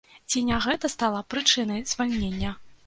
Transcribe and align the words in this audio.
Ці 0.29 0.41
не 0.47 0.57
гэта 0.65 0.91
стала 0.95 1.21
прычынай 1.35 1.89
звальнення? 1.95 2.61